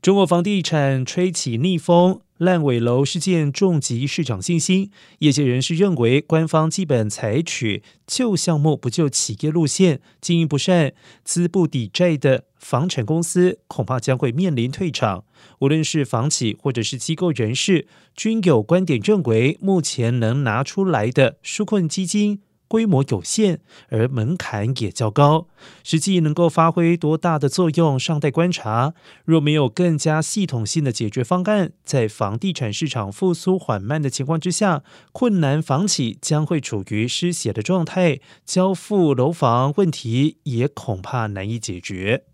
[0.00, 4.92] 中国房地产吹起逆风，烂尾楼事件重击市场信心。
[5.18, 10.92] 业界人士认为，官方基本采取救项目不救企业路线，经营不善、
[11.24, 15.24] 资不抵债的房产公司恐怕将会面临退场。
[15.58, 22.42] 无论是房企或者是机构人士，均有观点认为，目前能拿出来的纾困基金。
[22.68, 25.48] 规模有限，而门槛也较高，
[25.82, 28.94] 实际能够发挥多大的作用尚待观察。
[29.24, 42.24] 若没有更加系统性的解决方案，在房地产市场复苏缓慢的情况之下，困难房企将会处于失血的状态，交付楼房问题也恐怕难以解决。